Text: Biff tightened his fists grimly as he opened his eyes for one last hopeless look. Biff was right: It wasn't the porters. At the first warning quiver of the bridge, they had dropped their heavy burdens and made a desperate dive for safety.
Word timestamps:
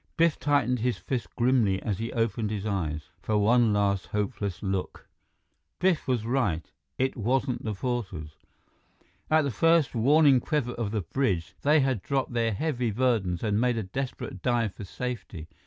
Biff 0.17 0.39
tightened 0.39 0.79
his 0.79 0.97
fists 0.97 1.27
grimly 1.35 1.79
as 1.83 1.99
he 1.99 2.11
opened 2.13 2.49
his 2.49 2.65
eyes 2.65 3.11
for 3.21 3.37
one 3.37 3.71
last 3.71 4.07
hopeless 4.07 4.63
look. 4.63 5.07
Biff 5.77 6.07
was 6.07 6.25
right: 6.25 6.71
It 6.97 7.15
wasn't 7.15 7.63
the 7.63 7.75
porters. 7.75 8.35
At 9.29 9.43
the 9.43 9.51
first 9.51 9.93
warning 9.93 10.39
quiver 10.39 10.71
of 10.71 10.89
the 10.89 11.01
bridge, 11.01 11.53
they 11.61 11.81
had 11.81 12.01
dropped 12.01 12.33
their 12.33 12.51
heavy 12.51 12.89
burdens 12.89 13.43
and 13.43 13.61
made 13.61 13.77
a 13.77 13.83
desperate 13.83 14.41
dive 14.41 14.73
for 14.73 14.85
safety. 14.85 15.47